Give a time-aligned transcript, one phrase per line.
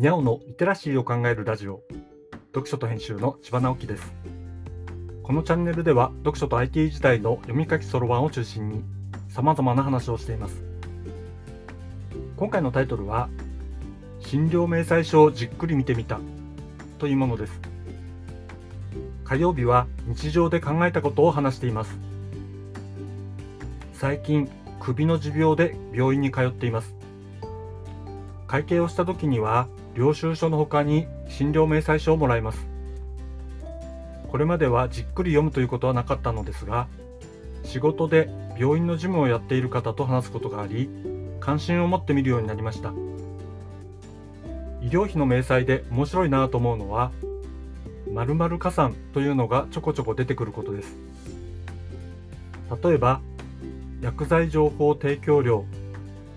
[0.00, 1.82] にゃおのリテラシーを考えるラジオ。
[2.54, 4.14] 読書と編集の千葉直樹です。
[5.22, 8.82] このチャンネルでは読書と IT 時代の読み書きそろばんを中心に
[9.28, 10.62] 様々な話をしています。
[12.38, 13.28] 今回のタイトルは
[14.20, 16.18] 診療明細書をじっくり見てみた
[16.98, 17.60] というものです。
[19.24, 21.98] 火曜日は日常で考えたことを話しています。
[23.92, 24.48] 最近
[24.80, 26.94] 首の持病で病院に通っています。
[28.46, 32.66] 会計をした時には領収書の他に診療明細書をもらいます。
[34.28, 36.86] これまではじっくり読むということはなかったのですが
[37.64, 40.88] 仕事で病院の事務をやっている方と話すことがあり
[41.40, 42.92] 関心を持って見るようになりました。
[44.82, 47.10] 医療費の明細で面白いなと思うのは
[48.12, 50.96] 〇〇加算というのがちょこちょこ出てくることです。
[52.82, 53.20] 例えば
[54.00, 55.64] 薬剤情報提供料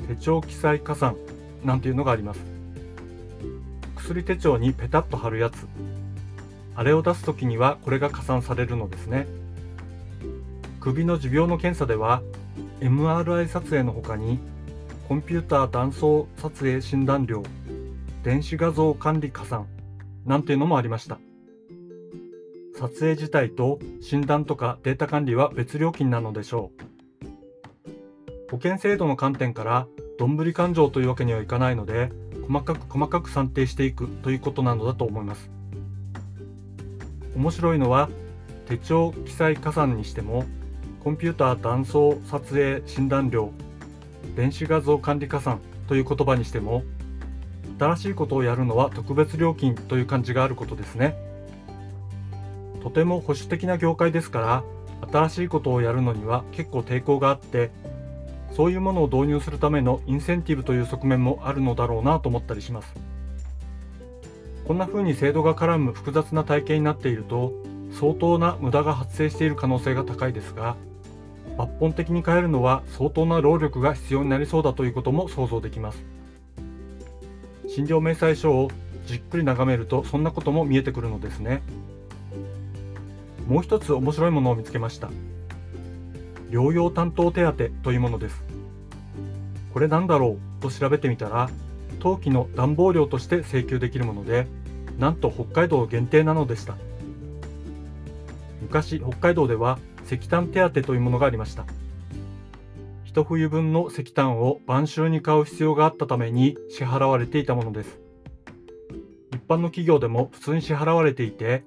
[0.07, 1.15] 手帳記載加算
[1.63, 2.52] なんていうのがあります。
[4.03, 5.65] 薬手帳にペタッと貼るやつ。
[6.75, 9.27] あれを出す時にはこれが加算されるのですね。
[10.81, 12.21] 首の持病の検査では
[12.81, 14.39] MRI 撮影の他に
[15.07, 17.43] コンピューター断層撮影診断料
[18.23, 19.67] 電子画像管理加算
[20.25, 21.19] なんていうのもありました。
[22.75, 28.51] 撮影自体と診断とかデータ管理は別料金なのでしょう。
[28.51, 29.87] 保険制度の観点から
[30.19, 32.11] どんぶり勘定というわけにはいかないので
[32.47, 35.49] 細かく細かく算定していくということなのだと思います。
[37.35, 38.09] 面白いのは
[38.67, 40.45] 手帳記載加算にしても
[41.03, 43.51] コンピューター断層撮影診断料
[44.35, 46.83] 電子画像管理加算という言葉にしても
[47.79, 51.17] 新しいことをやるのは特別料金という感じがあることですね。
[52.81, 54.63] とても保守的な業界ですから
[55.11, 57.71] 新しいことをやるのには結構抵抗があって
[58.55, 62.93] そういうものを導入するためのインセンティブという側面もあるのだろうなと思ったりします。
[64.65, 67.51] こんな風に制度が絡む複雑な体系になっていると
[67.91, 70.77] 相当な無駄が発生している可能性が高いですが
[71.57, 76.03] 抜本的に変えるのは相当な労力が必要になりそうだということも想像できます。
[77.67, 78.69] 診療明細書を
[79.05, 81.61] じっくり眺めるとそんなことも見えてくるのですね。
[83.47, 85.09] もう一つ面白いものを見つけました。
[86.53, 88.43] 療養担当手当というものです。
[89.73, 90.61] これなんだろう？
[90.61, 91.49] と調べてみたら、
[91.99, 94.45] 冬季の暖房料として請求できるもので、
[94.99, 96.75] なんと北海道限定なのでした。
[98.61, 101.65] 昔、北海道では石炭手当というものがありました。
[103.03, 107.99] 一冬分の石炭を晩秋に買う必要があったために支払われていたものです。
[109.31, 111.63] 一般の企業でも普通に支払われていて、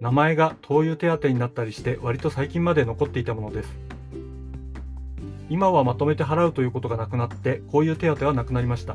[0.00, 3.89] 名前が灯油手当になったりして割と最近まで残っていたものです。
[5.50, 8.94] 今はまとめて払うということがなくなってこういう手当はなくなりました。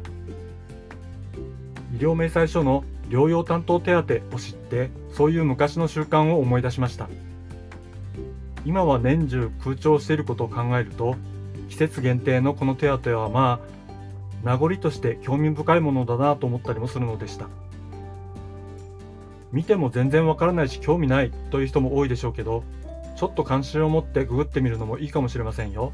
[1.93, 7.09] 医療明細書の療養担当手当を知ってそういう昔の習慣を思い出しました。
[8.65, 11.15] 今は年中空調していることを考えると
[11.69, 13.75] 季節限定のこの手当はまあ
[14.43, 17.47] 名残として興味深いものだなと思ったりもするのでした。
[19.51, 22.63] 見ても全然わからないし興味ないという人も多いでしょうけど
[23.15, 25.93] ちょっと関心を持ってググってみるのもいいかもしれませんよ。